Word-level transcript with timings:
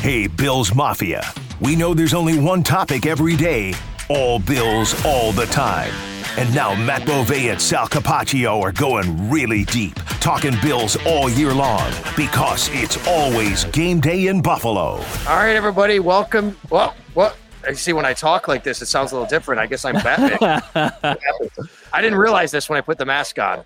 Hey, 0.00 0.26
Bills 0.26 0.74
Mafia. 0.74 1.22
We 1.60 1.76
know 1.76 1.94
there's 1.94 2.14
only 2.14 2.38
one 2.38 2.62
topic 2.62 3.06
every 3.06 3.36
day 3.36 3.74
all 4.10 4.40
Bills, 4.40 4.92
all 5.04 5.30
the 5.32 5.46
time. 5.46 5.92
And 6.36 6.52
now 6.54 6.74
Matt 6.74 7.06
Bove 7.06 7.30
and 7.30 7.60
Sal 7.60 7.86
Capaccio 7.86 8.60
are 8.60 8.72
going 8.72 9.30
really 9.30 9.64
deep, 9.64 9.94
talking 10.20 10.54
Bills 10.62 10.96
all 11.06 11.30
year 11.30 11.54
long 11.54 11.92
because 12.16 12.68
it's 12.72 13.06
always 13.06 13.64
game 13.66 14.00
day 14.00 14.26
in 14.26 14.42
Buffalo. 14.42 14.96
All 15.28 15.36
right, 15.36 15.54
everybody, 15.54 16.00
welcome. 16.00 16.56
Well, 16.70 16.96
what? 17.14 17.36
I 17.66 17.72
see 17.74 17.92
when 17.92 18.04
I 18.04 18.14
talk 18.14 18.48
like 18.48 18.64
this, 18.64 18.82
it 18.82 18.86
sounds 18.86 19.12
a 19.12 19.14
little 19.14 19.28
different. 19.28 19.60
I 19.60 19.66
guess 19.66 19.84
I'm 19.84 19.94
Batman. 19.94 20.62
I 21.92 22.02
didn't 22.02 22.18
realize 22.18 22.50
this 22.50 22.68
when 22.68 22.78
I 22.78 22.80
put 22.80 22.98
the 22.98 23.06
mask 23.06 23.38
on. 23.38 23.62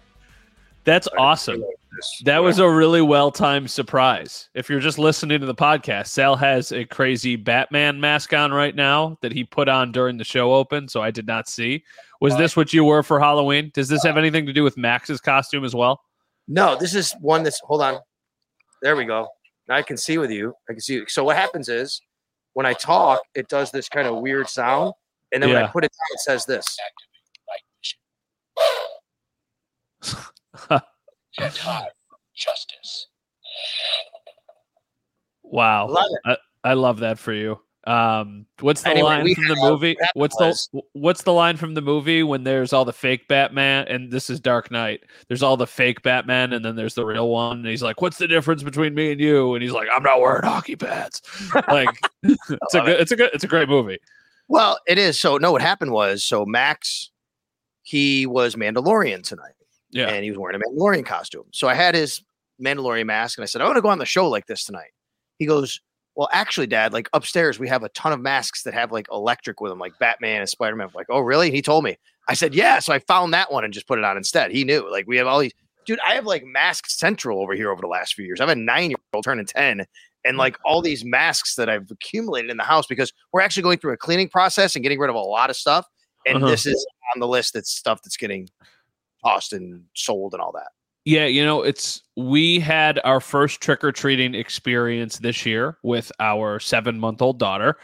That's 0.85 1.09
awesome. 1.17 1.65
That 2.25 2.43
was 2.43 2.59
a 2.59 2.69
really 2.69 3.03
well 3.03 3.31
timed 3.31 3.71
surprise. 3.71 4.49
If 4.55 4.69
you're 4.69 4.81
just 4.81 4.99
listening 4.99 5.41
to 5.41 5.47
the 5.47 5.55
podcast, 5.55 6.09
Sal 6.09 6.37
has 6.37 6.72
a 6.72 6.84
crazy 6.84 7.37
Batman 7.37 8.00
mask 8.00 8.32
on 8.32 8.53
right 8.53 8.75
now 8.75 9.19
that 9.22 9.32
he 9.32 9.44
put 9.44 9.69
on 9.69 9.93
during 9.93 10.16
the 10.16 10.25
show 10.25 10.55
open, 10.55 10.88
so 10.88 11.03
I 11.03 11.10
did 11.10 11.27
not 11.27 11.49
see. 11.49 11.84
Was 12.21 12.37
this 12.37 12.56
what 12.56 12.72
you 12.72 12.84
were 12.84 13.03
for 13.03 13.21
Halloween? 13.21 13.71
Does 13.75 13.88
this 13.88 14.03
have 14.05 14.16
uh, 14.16 14.21
anything 14.21 14.47
to 14.47 14.53
do 14.53 14.62
with 14.62 14.77
Max's 14.77 15.21
costume 15.21 15.65
as 15.65 15.75
well? 15.75 16.00
No, 16.49 16.77
this 16.77 16.94
is 16.94 17.15
one 17.21 17.43
that's. 17.43 17.60
Hold 17.65 17.82
on. 17.82 18.00
There 18.82 18.97
we 18.97 19.05
go. 19.05 19.28
Now 19.69 19.76
I 19.76 19.82
can 19.82 19.97
see 19.97 20.19
with 20.19 20.31
you. 20.31 20.55
I 20.69 20.72
can 20.72 20.81
see. 20.81 20.94
You. 20.94 21.05
So 21.09 21.25
what 21.25 21.37
happens 21.37 21.69
is 21.69 22.00
when 22.55 22.66
I 22.66 22.72
talk, 22.72 23.21
it 23.34 23.49
does 23.49 23.71
this 23.71 23.88
kind 23.88 24.09
of 24.09 24.16
weird 24.16 24.49
sound, 24.49 24.94
and 25.32 25.43
then 25.43 25.50
when 25.50 25.65
I 25.65 25.66
put 25.66 25.84
it 25.84 25.93
down, 25.93 26.15
it 26.15 26.21
says 26.21 26.47
this. 26.47 26.78
Wow. 35.43 35.89
Love 35.89 36.11
I, 36.25 36.37
I 36.65 36.75
love 36.75 37.00
that 37.00 37.19
for 37.19 37.33
you. 37.33 37.61
Um, 37.87 38.47
what's 38.61 38.83
the 38.83 38.91
Anyway, 38.91 39.09
line 39.09 39.34
from 39.34 39.49
the 39.49 39.56
movie? 39.56 39.97
What's 40.15 40.39
happened 40.39 40.56
the 40.73 40.81
what's 40.94 41.23
the 41.23 41.33
line 41.33 41.59
from 41.59 41.75
the 41.75 41.83
movie 41.83 42.23
when 42.23 42.43
there's 42.43 42.73
all 42.73 42.87
the 42.87 42.94
fake 42.94 43.28
Batman 43.28 43.87
and 43.89 44.11
this 44.11 44.31
is 44.31 44.41
Dark 44.41 44.71
Knight? 44.71 45.03
There's 45.28 45.43
all 45.43 45.59
the 45.59 45.67
fake 45.67 46.03
Batman 46.03 46.55
and 46.55 46.65
then 46.65 46.77
there's 46.77 46.94
the 46.94 47.05
real 47.05 47.28
one. 47.28 47.59
And 47.59 47.67
he's 47.67 47.83
like, 47.83 48.00
"What's 48.00 48.17
the 48.17 48.27
difference 48.27 48.62
between 48.62 48.94
me 48.94 49.12
and 49.12 49.21
you?" 49.21 49.55
And 49.55 49.62
he's 49.62 49.73
like, 49.73 49.89
"I'm 49.93 50.03
not 50.03 50.21
wearing 50.21 50.44
hockey 50.44 50.77
pads." 50.77 51.21
Like, 51.69 51.89
it's 52.23 52.75
a 52.75 52.81
good, 52.81 53.00
it's 53.00 53.12
a 53.12 53.17
good, 53.17 53.31
it's 53.34 53.44
a 53.44 53.49
great 53.49 53.69
movie. 53.69 53.99
Well, 54.49 54.78
it 54.87 54.99
is. 54.99 55.21
So 55.21 55.37
no, 55.37 55.53
what 55.53 55.62
happened 55.62 55.93
was 55.93 56.25
so 56.25 56.47
Max, 56.47 57.11
he 57.83 58.25
was 58.27 58.55
Mandalorian 58.55 59.23
tonight. 59.23 59.54
Yeah. 59.94 60.09
and 60.09 60.25
he 60.25 60.31
was 60.31 60.38
wearing 60.38 60.60
a 60.60 60.65
Mandalorian 60.69 61.06
costume. 61.06 61.44
So 61.53 61.69
I 61.69 61.75
had 61.75 61.94
his 61.94 62.22
Mandalorian 62.62 63.06
mask, 63.06 63.38
and 63.38 63.43
I 63.43 63.47
said, 63.47 63.60
"I 63.62 63.65
want 63.65 63.77
to 63.77 63.82
go 63.82 63.88
on 63.88 63.99
the 63.99 64.05
show 64.06 64.28
like 64.28 64.47
this 64.47 64.65
tonight." 64.65 64.91
He 65.38 65.47
goes, 65.47 65.81
"Well, 66.16 66.28
actually, 66.32 66.66
Dad, 66.66 66.93
like 66.93 67.09
upstairs 67.12 67.59
we 67.59 67.69
have 67.69 67.82
a 67.84 67.88
ton 67.91 68.12
of 68.12 68.21
masks 68.21 68.62
that 68.65 68.75
have 68.75 68.93
like 68.93 69.06
electric 69.10 69.60
with 69.60 69.71
them, 69.72 69.78
like 69.78 69.99
Batman 69.99 70.41
and 70.41 70.49
Spider 70.49 70.77
Man." 70.77 70.88
Like, 70.94 71.06
oh, 71.09 71.21
really? 71.21 71.50
He 71.50 71.62
told 71.62 71.84
me. 71.84 71.97
I 72.28 72.34
said, 72.34 72.55
"Yeah." 72.55 72.78
So 72.81 72.93
I 72.93 72.99
found 73.00 73.32
that 73.34 73.50
one 73.53 73.65
and 73.65 73.72
just 73.72 73.87
put 73.88 73.99
it 73.99 74.05
on 74.05 74.16
instead. 74.16 74.50
He 74.50 74.65
knew. 74.65 74.91
Like, 74.91 75.06
we 75.06 75.16
have 75.16 75.27
all 75.27 75.38
these. 75.38 75.53
Dude, 75.87 75.99
I 76.06 76.15
have 76.15 76.25
like 76.26 76.44
mask 76.44 76.88
central 76.88 77.41
over 77.41 77.55
here 77.55 77.71
over 77.71 77.81
the 77.82 77.87
last 77.88 78.15
few 78.15 78.25
years. 78.25 78.41
I 78.41 78.44
have 78.44 78.56
a 78.56 78.61
nine 78.61 78.91
year 78.91 78.97
old 79.12 79.25
turning 79.25 79.47
ten. 79.47 79.87
And 80.26 80.38
like 80.38 80.56
all 80.65 80.81
these 80.81 81.05
masks 81.05 81.55
that 81.56 81.69
I've 81.69 81.91
accumulated 81.91 82.50
in 82.50 82.56
the 82.56 82.62
house 82.65 82.87
because 82.87 83.12
we're 83.34 83.43
actually 83.43 83.62
going 83.65 83.76
through 83.78 83.93
a 83.93 83.97
cleaning 83.99 84.31
process 84.31 84.75
and 84.75 84.82
getting 84.82 84.99
rid 84.99 85.11
of 85.11 85.16
a 85.16 85.21
lot 85.21 85.50
of 85.50 85.56
stuff. 85.56 85.87
And 86.26 86.38
Uh-huh. 86.38 86.47
this 86.47 86.65
is 86.65 86.87
on 87.15 87.21
the 87.21 87.28
list. 87.28 87.53
That's 87.53 87.71
stuff 87.71 88.00
that's 88.03 88.16
getting 88.16 88.49
and 89.53 89.85
sold 89.95 90.35
and 90.35 90.43
all 90.43 90.53
that. 90.53 90.69
Yeah, 91.05 91.27
you 91.27 91.45
know, 91.45 91.62
it's 91.62 92.03
we 92.17 92.59
had 92.61 92.99
our 93.05 93.21
first 93.21 93.61
trick 93.61 93.85
or 93.85 93.93
treating 93.93 94.35
experience 94.35 95.19
this 95.19 95.44
year 95.44 95.76
with 95.82 96.11
our 96.19 96.59
seven 96.59 96.99
month 96.99 97.21
old 97.21 97.38
daughter. 97.38 97.76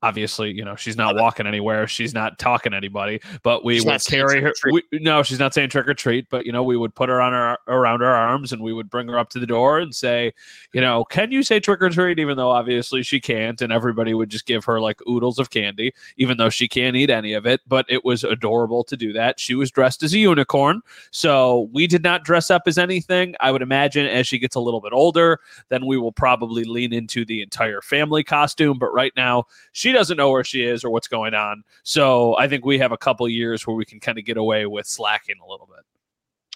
Obviously, 0.00 0.52
you 0.52 0.64
know, 0.64 0.76
she's 0.76 0.96
not 0.96 1.16
walking 1.16 1.44
anywhere, 1.44 1.88
she's 1.88 2.14
not 2.14 2.38
talking 2.38 2.70
to 2.70 2.76
anybody, 2.76 3.20
but 3.42 3.64
we 3.64 3.74
She's 3.74 3.84
would 3.84 4.04
carry 4.04 4.40
her. 4.40 4.52
We, 4.70 4.82
no, 4.92 5.24
she's 5.24 5.40
not 5.40 5.52
saying 5.52 5.70
trick 5.70 5.88
or 5.88 5.94
treat, 5.94 6.28
but 6.30 6.46
you 6.46 6.52
know, 6.52 6.62
we 6.62 6.76
would 6.76 6.94
put 6.94 7.08
her 7.08 7.20
on 7.20 7.34
our 7.34 7.58
around 7.66 8.02
our 8.02 8.14
arms 8.14 8.52
and 8.52 8.62
we 8.62 8.72
would 8.72 8.88
bring 8.88 9.08
her 9.08 9.18
up 9.18 9.28
to 9.30 9.40
the 9.40 9.46
door 9.46 9.80
and 9.80 9.92
say, 9.92 10.32
you 10.72 10.80
know, 10.80 11.04
can 11.04 11.32
you 11.32 11.42
say 11.42 11.58
trick 11.58 11.82
or 11.82 11.90
treat? 11.90 12.20
Even 12.20 12.36
though 12.36 12.50
obviously 12.50 13.02
she 13.02 13.18
can't, 13.18 13.60
and 13.60 13.72
everybody 13.72 14.14
would 14.14 14.28
just 14.28 14.46
give 14.46 14.64
her 14.66 14.80
like 14.80 15.00
oodles 15.08 15.40
of 15.40 15.50
candy, 15.50 15.92
even 16.16 16.36
though 16.36 16.50
she 16.50 16.68
can't 16.68 16.94
eat 16.94 17.10
any 17.10 17.32
of 17.32 17.44
it. 17.44 17.60
But 17.66 17.84
it 17.88 18.04
was 18.04 18.22
adorable 18.22 18.84
to 18.84 18.96
do 18.96 19.12
that. 19.14 19.40
She 19.40 19.56
was 19.56 19.70
dressed 19.70 20.04
as 20.04 20.14
a 20.14 20.18
unicorn. 20.18 20.80
So 21.10 21.68
we 21.72 21.88
did 21.88 22.04
not 22.04 22.22
dress 22.22 22.50
up 22.50 22.62
as 22.66 22.78
anything. 22.78 23.34
I 23.40 23.50
would 23.50 23.62
imagine 23.62 24.06
as 24.06 24.28
she 24.28 24.38
gets 24.38 24.54
a 24.54 24.60
little 24.60 24.80
bit 24.80 24.92
older, 24.92 25.40
then 25.70 25.86
we 25.86 25.98
will 25.98 26.12
probably 26.12 26.62
lean 26.62 26.92
into 26.92 27.24
the 27.24 27.42
entire 27.42 27.80
family 27.80 28.22
costume. 28.22 28.78
But 28.78 28.92
right 28.92 29.12
now, 29.16 29.46
she 29.72 29.87
doesn't 29.92 30.16
know 30.16 30.30
where 30.30 30.44
she 30.44 30.62
is 30.64 30.84
or 30.84 30.90
what's 30.90 31.08
going 31.08 31.34
on. 31.34 31.62
So 31.82 32.36
I 32.36 32.48
think 32.48 32.64
we 32.64 32.78
have 32.78 32.92
a 32.92 32.96
couple 32.96 33.28
years 33.28 33.66
where 33.66 33.76
we 33.76 33.84
can 33.84 34.00
kind 34.00 34.18
of 34.18 34.24
get 34.24 34.36
away 34.36 34.66
with 34.66 34.86
slacking 34.86 35.36
a 35.44 35.48
little 35.48 35.66
bit. 35.66 35.84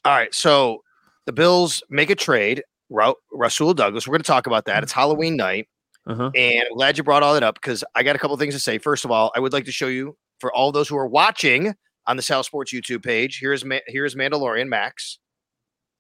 All 0.04 0.14
right. 0.14 0.34
So 0.34 0.82
the 1.26 1.32
Bills 1.32 1.82
make 1.88 2.10
a 2.10 2.14
trade 2.14 2.62
Ra- 2.90 3.14
Rasul 3.32 3.74
Douglas. 3.74 4.06
We're 4.06 4.12
going 4.12 4.22
to 4.22 4.26
talk 4.26 4.46
about 4.46 4.64
that. 4.66 4.82
It's 4.82 4.92
Halloween 4.92 5.36
night. 5.36 5.68
Uh-huh. 6.06 6.30
And 6.34 6.64
I'm 6.68 6.76
glad 6.76 6.98
you 6.98 7.04
brought 7.04 7.22
all 7.22 7.34
that 7.34 7.42
up 7.42 7.54
because 7.54 7.84
I 7.94 8.02
got 8.02 8.16
a 8.16 8.18
couple 8.18 8.36
things 8.36 8.54
to 8.54 8.60
say. 8.60 8.78
First 8.78 9.04
of 9.04 9.10
all, 9.10 9.30
I 9.36 9.40
would 9.40 9.52
like 9.52 9.64
to 9.66 9.72
show 9.72 9.86
you 9.86 10.16
for 10.40 10.52
all 10.52 10.72
those 10.72 10.88
who 10.88 10.96
are 10.96 11.06
watching 11.06 11.74
on 12.06 12.16
the 12.16 12.22
Sal 12.22 12.42
Sports 12.42 12.72
YouTube 12.72 13.04
page. 13.04 13.38
Here's 13.38 13.64
Ma- 13.64 13.78
here's 13.86 14.16
Mandalorian 14.16 14.68
Max. 14.68 15.18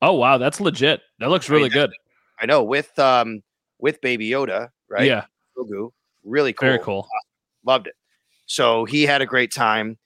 Oh 0.00 0.14
wow, 0.14 0.38
that's 0.38 0.60
legit. 0.60 1.00
That 1.20 1.30
looks 1.30 1.48
really 1.48 1.68
good. 1.68 1.92
I 2.40 2.46
know 2.46 2.64
with 2.64 2.98
um 2.98 3.42
with 3.78 4.00
Baby 4.00 4.28
Yoda, 4.28 4.70
right? 4.88 5.06
Yeah, 5.06 5.26
Grogu. 5.56 5.92
Really 6.24 6.52
cool. 6.52 6.68
very 6.68 6.78
cool. 6.78 7.08
Loved 7.64 7.86
it. 7.86 7.94
So 8.46 8.84
he 8.84 9.04
had 9.04 9.22
a 9.22 9.26
great 9.26 9.52
time. 9.52 9.98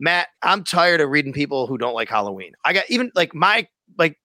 Matt, 0.00 0.28
I'm 0.42 0.64
tired 0.64 1.00
of 1.00 1.08
reading 1.10 1.32
people 1.32 1.66
who 1.66 1.78
don't 1.78 1.94
like 1.94 2.08
Halloween. 2.08 2.52
I 2.64 2.72
got 2.72 2.84
even 2.88 3.10
like 3.14 3.34
my 3.34 3.66
like 3.96 4.18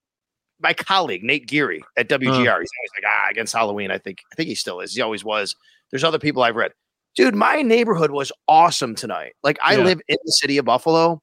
my 0.59 0.73
colleague 0.73 1.23
Nate 1.23 1.47
Geary 1.47 1.83
at 1.95 2.09
WGR. 2.09 2.25
He's 2.31 2.45
always 2.47 2.69
like 2.95 3.03
ah 3.07 3.27
against 3.29 3.53
Halloween. 3.53 3.91
I 3.91 3.97
think 3.97 4.19
I 4.31 4.35
think 4.35 4.49
he 4.49 4.55
still 4.55 4.79
is. 4.79 4.93
He 4.95 5.01
always 5.01 5.23
was. 5.23 5.55
There's 5.91 6.03
other 6.03 6.19
people 6.19 6.43
I've 6.43 6.55
read. 6.55 6.71
Dude, 7.15 7.35
my 7.35 7.61
neighborhood 7.61 8.11
was 8.11 8.31
awesome 8.47 8.95
tonight. 8.95 9.33
Like 9.43 9.57
I 9.63 9.75
Yeah. 9.77 9.83
live 9.83 10.01
in 10.07 10.17
the 10.25 10.31
city 10.31 10.57
of 10.57 10.65
Buffalo, 10.65 11.21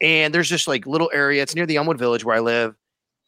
and 0.00 0.34
there's 0.34 0.48
just 0.48 0.68
like 0.68 0.86
little 0.86 1.10
area. 1.12 1.42
It's 1.42 1.54
near 1.54 1.66
the 1.66 1.76
Elmwood 1.76 1.98
Village 1.98 2.24
where 2.24 2.36
I 2.36 2.40
live, 2.40 2.74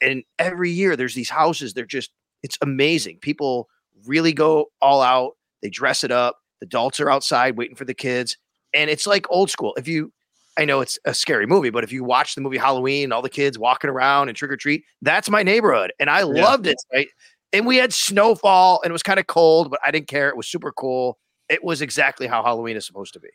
and 0.03 0.23
every 0.39 0.71
year 0.71 0.97
there's 0.97 1.15
these 1.15 1.31
houses. 1.31 1.73
They're 1.75 1.87
just 1.87 2.11
it's 2.43 2.59
amazing. 2.63 3.19
People 3.21 3.69
really 4.07 4.33
go 4.33 4.67
all 4.83 5.01
out. 5.03 5.33
They 5.63 5.71
dress 5.71 6.05
it 6.05 6.11
up. 6.11 6.39
The 6.61 6.67
adults 6.67 7.01
are 7.01 7.11
outside 7.11 7.57
waiting 7.57 7.77
for 7.77 7.85
the 7.85 7.95
kids, 7.95 8.37
and 8.75 8.91
it's 8.91 9.07
like 9.07 9.27
old 9.31 9.51
school. 9.51 9.75
If 9.77 9.87
you, 9.87 10.13
I 10.59 10.65
know 10.65 10.81
it's 10.81 10.99
a 11.05 11.15
scary 11.15 11.47
movie, 11.47 11.71
but 11.71 11.85
if 11.85 11.93
you 11.93 12.03
watch 12.03 12.35
the 12.35 12.41
movie 12.41 12.59
Halloween, 12.59 13.13
all 13.13 13.23
the 13.23 13.29
kids 13.29 13.59
walking 13.59 13.91
around 13.91 14.29
and 14.29 14.37
trick 14.37 14.51
or 14.51 14.57
treat, 14.57 14.85
that's 15.03 15.31
my 15.31 15.43
neighborhood, 15.43 15.93
and 16.01 16.11
I 16.11 16.23
loved 16.23 16.67
it. 16.67 16.77
Right, 16.93 17.09
and 17.53 17.67
we 17.67 17.77
had 17.77 17.93
snowfall, 17.93 18.81
and 18.83 18.91
it 18.91 18.93
was 18.93 19.03
kind 19.03 19.21
of 19.21 19.27
cold, 19.27 19.71
but 19.71 19.81
I 19.85 19.91
didn't 19.91 20.09
care. 20.09 20.29
It 20.29 20.37
was 20.37 20.49
super 20.49 20.73
cool. 20.73 21.19
It 21.49 21.63
was 21.65 21.81
exactly 21.81 22.27
how 22.27 22.43
Halloween 22.43 22.77
is 22.77 22.87
supposed 22.87 23.15
to 23.15 23.21
be. 23.21 23.31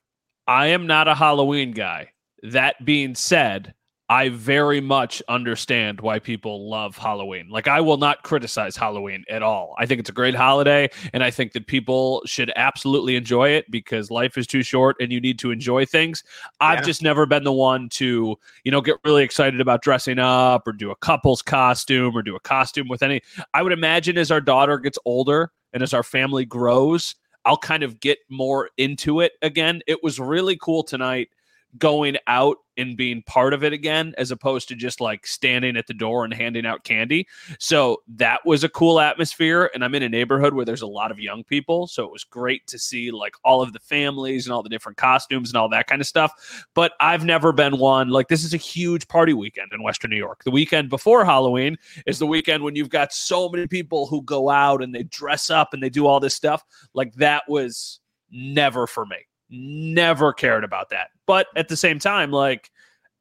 I 0.48 0.68
am 0.68 0.86
not 0.86 1.08
a 1.08 1.16
Halloween 1.16 1.72
guy. 1.72 2.12
That 2.44 2.84
being 2.84 3.16
said, 3.16 3.74
I 4.10 4.30
very 4.30 4.82
much 4.82 5.24
understand 5.30 6.02
why 6.02 6.20
people 6.20 6.70
love 6.70 6.98
Halloween. 6.98 7.48
Like, 7.50 7.70
I 7.70 7.80
will 7.80 7.98
not 7.98 8.22
criticize 8.24 8.76
Halloween 8.76 9.24
at 9.30 9.42
all. 9.42 9.74
I 9.80 9.86
think 9.86 10.00
it's 10.02 10.10
a 10.10 10.14
great 10.14 10.36
holiday, 10.36 10.90
and 11.14 11.24
I 11.24 11.32
think 11.32 11.54
that 11.54 11.68
people 11.68 12.22
should 12.26 12.52
absolutely 12.58 13.16
enjoy 13.16 13.50
it 13.50 13.72
because 13.72 14.12
life 14.12 14.38
is 14.38 14.46
too 14.46 14.62
short 14.62 14.98
and 15.00 15.12
you 15.12 15.22
need 15.22 15.40
to 15.40 15.52
enjoy 15.52 15.86
things. 15.86 16.24
I've 16.60 16.80
Yeah. 16.80 16.86
just 16.86 17.02
never 17.02 17.26
been 17.26 17.46
the 17.46 17.54
one 17.54 17.88
to, 17.90 18.38
you 18.66 18.72
know, 18.72 18.82
get 18.82 18.98
really 19.06 19.24
excited 19.24 19.62
about 19.62 19.82
dressing 19.82 20.20
up 20.20 20.68
or 20.68 20.74
do 20.74 20.92
a 20.92 20.96
couple's 20.98 21.42
costume 21.42 22.16
or 22.16 22.22
do 22.22 22.36
a 22.36 22.42
costume 22.42 22.90
with 22.90 23.04
any. 23.04 23.22
I 23.54 23.62
would 23.62 23.74
imagine 23.74 24.18
as 24.18 24.32
our 24.32 24.42
daughter 24.42 24.78
gets 24.80 25.00
older 25.06 25.52
and 25.72 25.82
as 25.82 25.94
our 25.94 26.04
family 26.04 26.46
grows, 26.46 27.16
I'll 27.46 27.58
kind 27.58 27.84
of 27.84 28.00
get 28.00 28.20
more 28.30 28.70
into 28.78 29.22
it 29.22 29.34
again. 29.42 29.82
It 29.88 30.04
was 30.04 30.20
really 30.20 30.58
cool 30.58 30.84
tonight 30.84 31.30
going 31.78 32.18
out 32.28 32.58
and 32.78 32.98
being 32.98 33.22
part 33.24 33.54
of 33.54 33.64
it 33.64 33.74
again 33.74 34.14
as 34.18 34.32
opposed 34.32 34.68
to 34.68 34.76
just 34.76 35.00
like 35.00 35.28
standing 35.28 35.78
at 35.78 35.86
the 35.88 35.94
door 35.94 36.24
and 36.24 36.34
handing 36.34 36.66
out 36.66 36.84
candy. 36.84 37.28
So 37.60 38.02
that 38.16 38.46
was 38.46 38.64
a 38.64 38.70
cool 38.70 39.00
atmosphere 39.00 39.70
and 39.74 39.84
I'm 39.84 39.94
in 39.96 40.04
a 40.04 40.10
neighborhood 40.10 40.54
where 40.54 40.66
there's 40.66 40.82
a 40.82 40.88
lot 40.88 41.12
of 41.12 41.20
young 41.20 41.44
people, 41.44 41.88
so 41.88 42.04
it 42.04 42.12
was 42.12 42.24
great 42.24 42.66
to 42.68 42.80
see 42.80 43.12
like 43.12 43.36
all 43.44 43.62
of 43.62 43.74
the 43.74 43.80
families 43.80 44.46
and 44.46 44.54
all 44.54 44.64
the 44.64 44.70
different 44.70 44.98
costumes 44.98 45.50
and 45.50 45.58
all 45.58 45.70
that 45.70 45.88
kind 45.88 46.02
of 46.02 46.08
stuff. 46.08 46.66
But 46.74 46.94
I've 47.00 47.26
never 47.26 47.52
been 47.52 47.78
one 47.78 48.10
like 48.10 48.28
this 48.28 48.44
is 48.44 48.54
a 48.54 48.58
huge 48.58 49.08
party 49.08 49.34
weekend 49.34 49.72
in 49.74 49.84
western 49.84 50.12
New 50.12 50.18
York. 50.18 50.44
The 50.44 50.52
weekend 50.52 50.90
before 50.90 51.26
Halloween 51.26 51.78
is 52.06 52.20
the 52.20 52.28
weekend 52.28 52.64
when 52.64 52.76
you've 52.76 52.90
got 52.90 53.14
so 53.14 53.50
many 53.50 53.68
people 53.68 54.08
who 54.08 54.22
go 54.24 54.50
out 54.50 54.82
and 54.82 54.94
they 54.94 55.04
dress 55.04 55.50
up 55.50 55.74
and 55.74 55.82
they 55.82 55.90
do 55.90 56.08
all 56.08 56.20
this 56.20 56.36
stuff. 56.36 56.64
Like 56.94 57.14
that 57.16 57.44
was 57.48 58.00
never 58.32 58.88
for 58.88 59.06
me. 59.06 59.18
Never 59.56 60.34
cared 60.34 60.64
about 60.64 60.90
that. 60.90 61.10
But 61.28 61.48
at 61.56 61.68
the 61.68 61.78
same 61.78 62.00
time, 62.00 62.32
like 62.32 62.72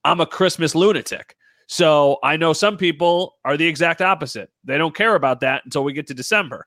I'm 0.02 0.20
a 0.20 0.26
Christmas 0.26 0.74
lunatic. 0.74 1.36
So 1.66 2.18
I 2.22 2.36
know 2.36 2.52
some 2.52 2.76
people 2.76 3.36
are 3.44 3.56
the 3.56 3.66
exact 3.66 4.00
opposite. 4.00 4.50
They 4.64 4.78
don't 4.78 4.94
care 4.94 5.14
about 5.14 5.40
that 5.40 5.62
until 5.64 5.84
we 5.84 5.92
get 5.92 6.06
to 6.08 6.14
December. 6.14 6.66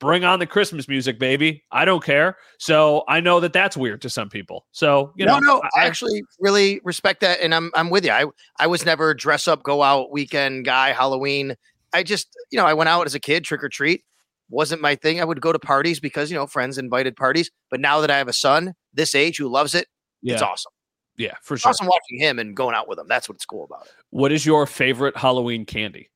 Bring 0.00 0.24
on 0.24 0.38
the 0.38 0.46
Christmas 0.46 0.86
music, 0.86 1.18
baby. 1.18 1.64
I 1.72 1.84
don't 1.84 2.04
care. 2.04 2.36
So 2.58 3.04
I 3.08 3.20
know 3.20 3.40
that 3.40 3.52
that's 3.52 3.76
weird 3.76 4.00
to 4.02 4.10
some 4.10 4.28
people. 4.28 4.66
So, 4.70 5.12
you 5.16 5.26
know, 5.26 5.38
no, 5.40 5.54
no, 5.54 5.62
I 5.74 5.80
I- 5.82 5.86
actually 5.86 6.22
really 6.38 6.80
respect 6.84 7.20
that, 7.22 7.40
and 7.40 7.54
I'm 7.54 7.72
I'm 7.74 7.90
with 7.90 8.04
you. 8.04 8.12
I 8.12 8.26
I 8.58 8.66
was 8.66 8.84
never 8.84 9.12
dress 9.14 9.48
up, 9.48 9.62
go 9.62 9.82
out 9.82 10.12
weekend 10.12 10.66
guy, 10.66 10.92
Halloween. 10.92 11.56
I 11.92 12.02
just 12.02 12.28
you 12.50 12.58
know 12.58 12.66
I 12.66 12.74
went 12.74 12.88
out 12.88 13.06
as 13.06 13.14
a 13.14 13.20
kid, 13.20 13.44
trick 13.44 13.64
or 13.64 13.68
treat, 13.68 14.04
wasn't 14.50 14.80
my 14.82 14.94
thing. 14.94 15.20
I 15.20 15.24
would 15.24 15.40
go 15.40 15.52
to 15.52 15.58
parties 15.58 16.00
because 16.00 16.30
you 16.30 16.36
know 16.36 16.46
friends 16.46 16.78
invited 16.78 17.16
parties. 17.16 17.50
But 17.70 17.80
now 17.80 18.00
that 18.00 18.10
I 18.10 18.18
have 18.18 18.28
a 18.28 18.32
son 18.32 18.74
this 18.94 19.14
age 19.14 19.36
who 19.38 19.48
loves 19.48 19.74
it, 19.74 19.86
yeah, 20.22 20.34
it's 20.34 20.42
awesome. 20.42 20.72
yeah, 21.16 21.34
for 21.42 21.54
It's 21.54 21.62
sure. 21.62 21.70
awesome 21.70 21.86
watching 21.86 22.18
him 22.18 22.38
and 22.38 22.56
going 22.56 22.74
out 22.74 22.88
with 22.88 22.98
him. 22.98 23.06
That's 23.08 23.28
what's 23.28 23.44
cool 23.44 23.64
about 23.64 23.86
it. 23.86 23.92
What 24.10 24.32
is 24.32 24.44
your 24.46 24.66
favorite 24.66 25.16
Halloween 25.16 25.64
candy? 25.66 26.10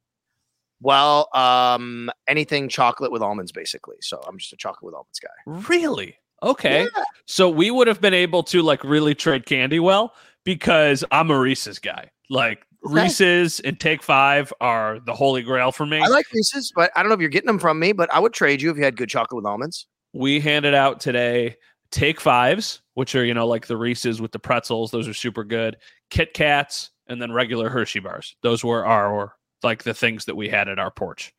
Well, 0.81 1.29
um, 1.35 2.11
anything 2.27 2.69
chocolate 2.69 3.13
with 3.13 3.23
almonds, 3.23 3.53
basically. 3.53 3.97
So 4.01 4.21
I'm 4.27 4.39
just 4.39 4.53
a 4.53 4.57
chocolate 4.57 4.83
with 4.83 4.95
almonds 4.95 5.21
guy. 5.21 5.69
Really? 5.69 6.17
Okay. 6.43 6.89
So 7.27 7.49
we 7.49 7.71
would 7.71 7.87
have 7.87 8.01
been 8.01 8.15
able 8.15 8.43
to 8.45 8.63
like 8.63 8.83
really 8.83 9.15
trade 9.15 9.47
candy 9.47 9.79
well 9.79 10.13
because 10.45 11.05
I'm 11.13 11.31
a 11.31 11.39
Reese's 11.39 11.79
guy. 11.79 12.11
Like. 12.29 12.67
Reese's 12.83 13.61
and 13.61 13.79
Take 13.79 14.03
Five 14.03 14.53
are 14.61 15.01
the 15.01 15.15
holy 15.15 15.43
grail 15.43 15.73
for 15.73 15.87
me. 15.87 16.01
I 16.01 16.09
like 16.09 16.27
Reese's, 16.33 16.73
but 16.75 16.91
I 16.97 17.03
don't 17.03 17.09
know 17.09 17.15
if 17.15 17.21
you're 17.21 17.31
getting 17.31 17.47
them 17.47 17.59
from 17.59 17.79
me. 17.79 17.93
But 17.93 18.13
I 18.13 18.19
would 18.19 18.33
trade 18.33 18.61
you 18.61 18.71
if 18.71 18.77
you 18.77 18.85
had 18.85 18.97
good 18.97 19.09
chocolate 19.09 19.37
with 19.37 19.47
almonds. 19.47 19.87
we 20.13 20.41
handed 20.41 20.75
out 20.75 21.01
today 21.01 21.57
Take 21.91 22.21
Fives, 22.21 22.81
which 22.95 23.15
are, 23.15 23.25
you 23.25 23.35
know, 23.35 23.47
like 23.47 23.67
the 23.67 23.77
Reese's 23.77 24.21
with 24.21 24.33
the 24.33 24.39
pretzels. 24.39 24.91
Those 24.91 25.07
are 25.09 25.15
super 25.15 25.45
good. 25.45 25.77
Kit 26.11 26.35
Kats 26.35 26.91
and 27.07 27.21
then 27.21 27.33
regular 27.33 27.69
Hershey 27.69 28.01
bars. 28.01 28.35
Those 28.43 28.65
were 28.65 28.85
our 28.87 29.35
like 29.63 29.83
the 29.85 29.95
things 29.95 30.25
that 30.25 30.35
we 30.35 30.49
had 30.49 30.69
at 30.69 30.79
our 30.79 30.91
porch. 30.91 31.33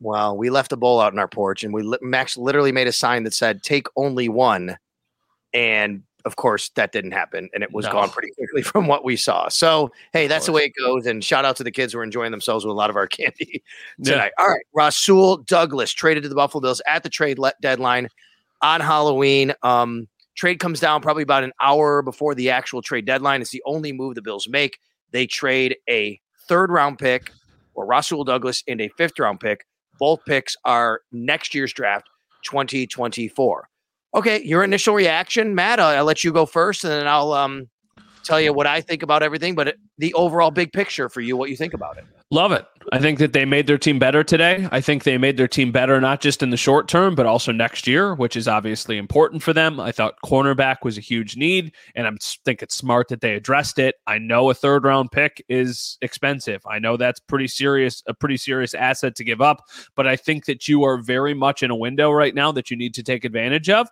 Well, 0.00 0.36
we 0.36 0.50
left 0.50 0.72
a 0.72 0.76
bowl 0.76 1.00
out 1.00 1.12
in 1.12 1.18
our 1.18 1.28
porch, 1.28 1.62
and 1.64 1.72
we 1.72 1.96
Max 2.02 2.36
literally 2.36 2.72
made 2.72 2.88
a 2.88 2.92
sign 2.92 3.22
that 3.24 3.34
said 3.34 3.62
"Take 3.62 3.86
only 3.96 4.28
one," 4.28 4.76
and 5.52 6.02
of 6.24 6.36
course 6.36 6.70
that 6.70 6.92
didn't 6.92 7.12
happen, 7.12 7.48
and 7.54 7.62
it 7.62 7.72
was 7.72 7.84
No. 7.86 7.92
gone 7.92 8.10
pretty 8.10 8.30
quickly 8.36 8.62
from 8.70 8.86
what 8.86 9.04
we 9.04 9.16
saw. 9.16 9.48
So, 9.48 9.90
hey, 10.12 10.26
that's 10.26 10.46
the 10.46 10.52
way 10.52 10.62
it 10.62 10.72
goes. 10.78 11.06
And 11.06 11.22
shout 11.24 11.44
out 11.44 11.56
to 11.56 11.64
the 11.64 11.70
kids 11.70 11.92
who 11.92 11.98
are 11.98 12.04
enjoying 12.04 12.30
themselves 12.30 12.64
with 12.64 12.70
a 12.72 12.74
lot 12.74 12.90
of 12.90 12.96
our 12.96 13.06
candy 13.08 13.62
Yeah. 13.98 14.28
All 14.38 14.48
right, 14.48 14.64
Rasul 14.74 15.38
Douglas 15.38 15.92
traded 15.92 16.22
to 16.22 16.28
the 16.28 16.34
Buffalo 16.34 16.60
Bills 16.60 16.80
at 16.86 17.02
the 17.02 17.08
trade 17.10 17.38
let 17.38 17.60
deadline 17.60 18.08
on 18.62 18.80
Halloween. 18.80 19.52
Um, 19.62 20.08
trade 20.34 20.58
comes 20.58 20.80
down 20.80 21.00
probably 21.02 21.22
about 21.22 21.44
an 21.44 21.52
hour 21.60 22.02
before 22.02 22.34
the 22.34 22.50
actual 22.50 22.80
trade 22.82 23.04
deadline. 23.06 23.40
It's 23.40 23.50
the 23.50 23.62
only 23.66 23.92
move 23.92 24.14
the 24.14 24.22
Bills 24.22 24.48
make. 24.48 24.78
They 25.10 25.26
trade 25.26 25.76
a 25.88 26.20
third 26.48 26.70
round 26.70 26.98
pick 26.98 27.30
or 27.74 27.86
Rasul 27.86 28.24
Douglas 28.24 28.62
and 28.66 28.80
a 28.80 28.88
fifth 28.96 29.18
round 29.18 29.40
pick. 29.40 29.64
Both 29.98 30.24
picks 30.24 30.56
are 30.64 31.02
next 31.12 31.54
year's 31.54 31.72
draft, 31.72 32.08
2024. 32.44 33.68
Okay, 34.14 34.42
your 34.44 34.62
initial 34.62 34.94
reaction, 34.94 35.54
Matt. 35.54 35.80
I'll, 35.80 35.96
I'll 35.98 36.04
let 36.04 36.22
you 36.22 36.32
go 36.32 36.46
first, 36.46 36.84
and 36.84 36.92
then 36.92 37.06
I'll 37.08 37.32
um 37.32 37.68
tell 38.24 38.40
you 38.40 38.52
what 38.52 38.66
I 38.66 38.80
think 38.80 39.02
about 39.02 39.22
everything. 39.22 39.54
But 39.54 39.76
the 39.98 40.14
overall 40.14 40.50
big 40.50 40.72
picture 40.72 41.08
for 41.08 41.20
you, 41.20 41.36
what 41.36 41.50
you 41.50 41.56
think 41.56 41.74
about 41.74 41.98
it. 41.98 42.04
Love 42.30 42.52
it. 42.52 42.66
I 42.90 42.98
think 42.98 43.18
that 43.20 43.32
they 43.32 43.44
made 43.44 43.66
their 43.66 43.78
team 43.78 43.98
better 43.98 44.24
today. 44.24 44.66
I 44.72 44.80
think 44.80 45.04
they 45.04 45.18
made 45.18 45.36
their 45.36 45.46
team 45.46 45.70
better 45.70 46.00
not 46.00 46.20
just 46.20 46.42
in 46.42 46.50
the 46.50 46.56
short 46.56 46.88
term, 46.88 47.14
but 47.14 47.26
also 47.26 47.52
next 47.52 47.86
year, 47.86 48.14
which 48.14 48.34
is 48.34 48.48
obviously 48.48 48.98
important 48.98 49.42
for 49.42 49.52
them. 49.52 49.78
I 49.78 49.92
thought 49.92 50.14
cornerback 50.24 50.78
was 50.82 50.98
a 50.98 51.00
huge 51.00 51.36
need, 51.36 51.72
and 51.94 52.06
I 52.06 52.10
think 52.44 52.62
it's 52.62 52.74
smart 52.74 53.08
that 53.08 53.20
they 53.20 53.34
addressed 53.34 53.78
it. 53.78 53.96
I 54.06 54.18
know 54.18 54.50
a 54.50 54.54
third 54.54 54.84
round 54.84 55.12
pick 55.12 55.44
is 55.48 55.96
expensive. 56.02 56.62
I 56.66 56.78
know 56.78 56.96
that's 56.96 57.20
pretty 57.20 57.46
serious, 57.46 58.02
a 58.06 58.14
pretty 58.14 58.36
serious 58.36 58.74
asset 58.74 59.14
to 59.16 59.24
give 59.24 59.40
up, 59.40 59.62
but 59.94 60.06
I 60.06 60.16
think 60.16 60.46
that 60.46 60.66
you 60.66 60.82
are 60.82 60.98
very 60.98 61.34
much 61.34 61.62
in 61.62 61.70
a 61.70 61.76
window 61.76 62.10
right 62.10 62.34
now 62.34 62.50
that 62.52 62.70
you 62.70 62.76
need 62.76 62.94
to 62.94 63.02
take 63.02 63.24
advantage 63.24 63.70
of. 63.70 63.88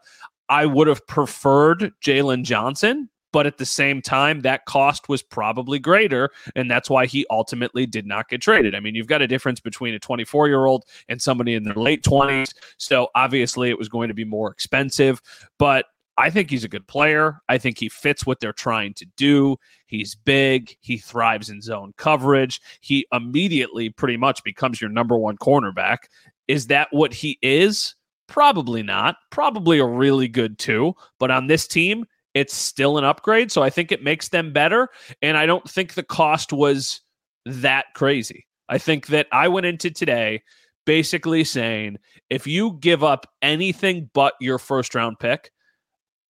I 0.49 0.67
would 0.67 0.89
have 0.89 1.07
preferred 1.07 1.93
Jaylon 2.05 2.43
Johnson, 2.43 3.09
but 3.33 3.47
at 3.47 3.59
the 3.59 3.67
same 3.67 4.03
time, 4.03 4.41
that 4.41 4.65
cost 4.67 5.09
was 5.09 5.23
probably 5.23 5.79
greater 5.79 6.31
and 6.55 6.71
that's 6.71 6.91
why 6.91 7.07
he 7.07 7.27
ultimately 7.31 7.87
did 7.87 8.07
not 8.07 8.29
get 8.29 8.41
traded. 8.41 8.75
I 8.75 8.81
mean, 8.81 8.95
you've 8.95 9.07
got 9.07 9.23
a 9.23 9.27
difference 9.27 9.61
between 9.61 9.95
a 9.95 9.99
24 9.99 10.49
year 10.49 10.67
old 10.67 10.85
and 11.09 11.21
somebody 11.21 11.55
in 11.55 11.65
their 11.65 11.75
late 11.75 12.03
20s. 12.03 12.55
So 12.79 13.09
obviously, 13.15 13.71
it 13.71 13.79
was 13.79 13.89
going 13.89 14.09
to 14.09 14.15
be 14.15 14.25
more 14.25 14.51
expensive, 14.51 15.21
but 15.59 15.87
I 16.19 16.31
think 16.31 16.51
he's 16.51 16.65
a 16.65 16.69
good 16.69 16.87
player. 16.87 17.41
I 17.49 17.59
think 17.59 17.79
he 17.79 17.89
fits 17.89 18.27
what 18.27 18.41
they're 18.41 18.53
trying 18.53 18.95
to 18.95 19.07
do. 19.17 19.57
He's 19.87 20.15
big. 20.15 20.77
He 20.81 20.99
thrives 20.99 21.49
in 21.49 21.62
zone 21.62 21.95
coverage. 21.97 22.61
He 22.81 23.07
immediately 23.12 23.89
pretty 23.89 24.19
much 24.19 24.45
becomes 24.45 24.81
your 24.81 24.91
number 24.91 25.17
one 25.17 25.39
cornerback. 25.39 25.99
Is 26.49 26.67
that 26.67 26.89
what 26.91 27.15
he 27.15 27.39
is? 27.41 27.95
Probably 28.27 28.83
not. 28.83 29.17
Probably 29.31 29.79
a 29.79 29.87
really 29.87 30.29
good 30.29 30.59
two. 30.59 30.95
But 31.19 31.31
on 31.31 31.47
this 31.47 31.67
team, 31.67 32.05
it's 32.35 32.55
still 32.55 32.99
an 32.99 33.05
upgrade. 33.05 33.53
So 33.53 33.62
I 33.62 33.71
think 33.71 33.93
it 33.93 34.03
makes 34.03 34.29
them 34.29 34.53
better. 34.53 34.89
And 35.21 35.37
I 35.37 35.47
don't 35.47 35.69
think 35.69 35.95
the 35.95 36.03
cost 36.03 36.53
was 36.53 37.01
that 37.45 37.87
crazy. 37.95 38.47
I 38.69 38.79
think 38.79 39.09
that 39.09 39.27
I 39.33 39.49
went 39.49 39.67
into 39.67 39.91
today 39.91 40.43
basically 40.85 41.45
saying 41.45 41.99
if 42.31 42.47
you 42.47 42.79
give 42.81 43.05
up 43.05 43.27
anything 43.41 44.11
but 44.15 44.35
your 44.41 44.59
first 44.59 44.95
round 44.95 45.19
pick, 45.19 45.51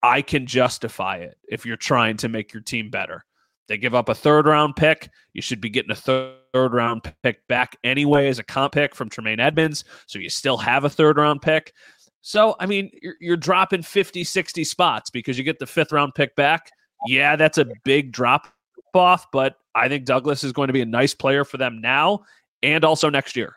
I 0.03 0.23
can 0.23 0.47
justify 0.47 1.19
it 1.19 1.37
if 1.49 1.65
you're 1.65 1.77
trying 1.77 2.17
to 2.19 2.29
make 2.29 2.53
your 2.53 2.63
team 2.63 2.91
better. 2.91 3.25
They 3.69 3.79
give 3.79 3.95
up 3.95 4.09
a 4.09 4.15
third 4.15 4.47
round 4.47 4.77
pick. 4.77 5.09
You 5.33 5.43
should 5.43 5.61
be 5.61 5.71
getting 5.71 5.93
a 5.93 5.95
third 5.95 6.35
round 6.55 7.13
pick 7.23 7.47
back 7.47 7.77
anyway 7.85 8.29
as 8.29 8.39
a 8.39 8.45
comp 8.45 8.73
pick 8.73 8.95
from 8.95 9.09
Tremaine 9.09 9.41
Edmunds. 9.41 9.85
So 10.07 10.19
you 10.19 10.29
still 10.29 10.57
have 10.57 10.85
a 10.85 10.91
third 10.91 11.17
round 11.17 11.43
pick. 11.43 11.73
So, 12.23 12.57
I 12.61 12.67
mean, 12.67 12.91
you're, 13.03 13.17
you're 13.21 13.37
dropping 13.37 13.83
50, 13.83 14.25
60 14.25 14.65
spots 14.65 15.11
because 15.11 15.37
you 15.37 15.45
get 15.45 15.59
the 15.59 15.67
fifth 15.67 15.93
round 15.93 16.15
pick 16.15 16.35
back. 16.37 16.71
Yeah, 17.07 17.37
that's 17.37 17.59
a 17.59 17.67
big 17.85 18.13
drop 18.13 18.47
off, 18.95 19.31
but 19.33 19.57
I 19.75 19.89
think 19.89 20.05
Douglas 20.05 20.45
is 20.45 20.53
going 20.53 20.69
to 20.69 20.73
be 20.73 20.83
a 20.83 20.87
nice 20.87 21.15
player 21.15 21.45
for 21.45 21.57
them 21.57 21.81
now 21.81 22.21
and 22.63 22.85
also 22.85 23.11
next 23.11 23.37
year. 23.37 23.57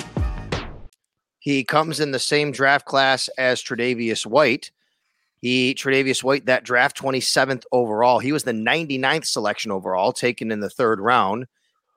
He 1.41 1.63
comes 1.63 1.99
in 1.99 2.11
the 2.11 2.19
same 2.19 2.51
draft 2.51 2.85
class 2.85 3.27
as 3.29 3.63
Tre'Davious 3.63 4.27
White. 4.27 4.69
He 5.39 5.73
Tre'Davious 5.73 6.23
White 6.23 6.45
that 6.45 6.63
draft 6.63 6.95
27th 6.95 7.63
overall. 7.71 8.19
He 8.19 8.31
was 8.31 8.43
the 8.43 8.51
99th 8.51 9.25
selection 9.25 9.71
overall, 9.71 10.13
taken 10.13 10.51
in 10.51 10.59
the 10.59 10.69
third 10.69 10.99
round. 10.99 11.47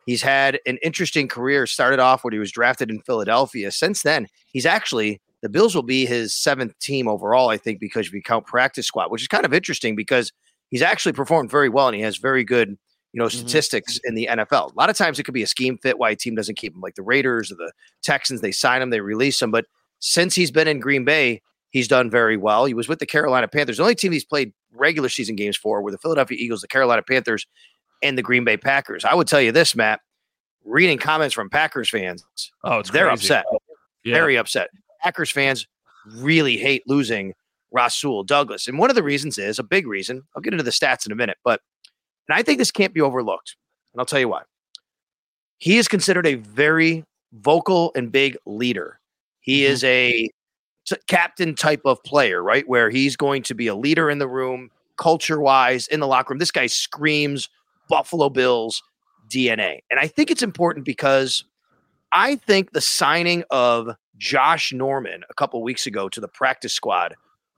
He's 0.07 0.23
had 0.23 0.61
an 0.65 0.79
interesting 0.83 1.29
career. 1.29 1.67
Started 1.67 2.01
off 2.01 2.25
when 2.25 2.33
he 2.33 2.39
was 2.39 2.51
drafted 2.51 2.89
in 2.89 3.03
Philadelphia. 3.03 3.71
Since 3.71 4.03
then, 4.03 4.29
he's 4.47 4.65
actually 4.65 5.21
the 5.43 5.51
Bills 5.51 5.75
will 5.75 5.83
be 5.83 6.07
his 6.07 6.35
seventh 6.35 6.79
team 6.79 7.07
overall, 7.07 7.51
I 7.51 7.59
think, 7.59 7.81
because 7.81 8.07
if 8.07 8.15
you 8.15 8.23
count 8.23 8.47
practice 8.47 8.87
squad, 8.87 9.11
which 9.11 9.21
is 9.21 9.29
kind 9.29 9.45
of 9.45 9.53
interesting 9.53 9.95
because 9.95 10.33
he's 10.71 10.81
actually 10.81 11.13
performed 11.13 11.51
very 11.51 11.69
well 11.69 11.87
and 11.87 11.95
he 11.95 12.01
has 12.01 12.17
very 12.17 12.45
good 12.45 12.79
you 13.15 13.23
know, 13.23 13.29
statistics 13.29 13.95
mm-hmm. 13.95 14.09
in 14.09 14.15
the 14.17 14.29
NFL. 14.33 14.73
A 14.73 14.77
lot 14.77 14.91
of 14.91 14.97
times 14.97 15.21
it 15.21 15.23
could 15.23 15.35
be 15.35 15.45
a 15.45 15.47
scheme 15.47 15.79
fit 15.79 15.99
why 15.99 16.11
a 16.11 16.17
team 16.17 16.35
doesn't 16.35 16.57
keep 16.57 16.75
him, 16.75 16.81
like 16.81 16.97
the 16.97 17.03
Raiders 17.03 17.53
or 17.53 17.55
the 17.55 17.73
Texans. 18.03 18.41
They 18.41 18.51
sign 18.51 18.83
him, 18.83 18.91
they 18.91 19.01
release 19.01 19.41
him. 19.41 19.53
But 19.53 19.67
since 20.01 20.35
he's 20.35 20.51
been 20.51 20.67
in 20.67 20.81
Green 20.81 21.05
Bay, 21.05 21.41
he's 21.71 21.87
done 21.87 22.11
very 22.11 22.37
well. 22.37 22.65
He 22.65 22.75
was 22.75 22.89
with 22.89 22.99
the 22.99 23.07
Carolina 23.07 23.47
Panthers. 23.47 23.77
The 23.77 23.85
only 23.85 23.95
team 23.95 24.11
he's 24.11 24.25
played 24.25 24.53
regular 24.73 25.09
season 25.09 25.37
games 25.37 25.57
for 25.57 25.81
were 25.81 25.93
the 25.93 25.99
Philadelphia 25.99 26.37
Eagles, 26.41 26.61
the 26.61 26.67
Carolina 26.67 27.03
Panthers, 27.03 27.47
and 28.03 28.19
the 28.19 28.23
Green 28.23 28.45
Bay 28.45 28.57
Packers. 28.57 29.05
I 29.05 29.15
would 29.15 29.29
tell 29.29 29.41
you 29.41 29.53
this, 29.53 29.77
Matt, 29.77 30.01
reading 30.65 30.99
comments 30.99 31.37
from 31.37 31.49
Packers 31.49 31.89
fans, 31.89 32.25
oh, 32.65 32.81
it's 32.81 32.91
they're 32.91 33.07
crazy. 33.07 33.33
upset. 33.33 33.45
Yeah. 34.03 34.15
Very 34.15 34.37
upset. 34.37 34.71
Packers 35.05 35.31
fans 35.31 35.69
really 36.17 36.57
hate 36.57 36.83
losing 36.89 37.33
Rasul 37.71 38.25
Douglas. 38.25 38.67
And 38.67 38.77
one 38.77 38.91
of 38.91 38.97
the 38.97 39.05
reasons 39.05 39.39
is 39.39 39.61
a 39.61 39.63
big 39.63 39.87
reason. 39.87 40.25
I'll 40.35 40.43
get 40.43 40.53
into 40.53 40.65
the 40.65 40.73
stats 40.73 41.07
in 41.07 41.13
a 41.13 41.17
minute, 41.17 41.39
but 41.45 41.61
and 42.29 42.37
I 42.37 42.43
think 42.43 42.59
this 42.59 42.71
can't 42.71 42.95
be 42.95 43.01
overlooked. 43.01 43.57
And 43.93 44.01
I'll 44.01 44.07
tell 44.07 44.21
you 44.21 44.29
why. 44.29 44.43
He 45.59 45.79
is 45.79 45.89
considered 45.89 46.27
a 46.27 46.35
very 46.35 47.05
vocal 47.33 47.93
and 47.95 48.11
big 48.11 48.37
leader. 48.47 48.99
He 49.41 49.63
mm-hmm. 49.63 49.73
is 49.73 49.85
a 49.85 50.31
t- 50.87 50.97
captain 51.07 51.55
type 51.55 51.83
of 51.85 52.03
player, 52.03 52.43
right? 52.43 52.69
Where 52.69 52.91
he's 52.91 53.17
going 53.17 53.43
to 53.45 53.55
be 53.55 53.67
a 53.67 53.75
leader 53.75 54.11
in 54.11 54.19
the 54.19 54.29
room, 54.29 54.71
culture 54.97 55.41
wise, 55.41 55.87
in 55.89 56.01
the 56.01 56.07
locker 56.07 56.33
room. 56.33 56.39
This 56.39 56.51
guy 56.51 56.67
screams 56.67 57.49
Buffalo 57.89 58.29
Bills 58.29 58.83
DNA. 59.29 59.81
And 59.91 60.01
I 60.01 60.07
think 60.07 60.31
it's 60.31 60.43
important 60.43 60.85
because 60.85 61.45
I 62.13 62.37
think 62.37 62.73
the 62.73 62.81
signing 62.81 63.45
of 63.51 63.91
Josh 64.17 64.73
Norman 64.73 65.25
a 65.29 65.35
couple 65.35 65.63
weeks 65.63 65.87
ago 65.87 66.09
to 66.09 66.21
the 66.21 66.29
practice 66.29 66.73
squad 66.73 67.15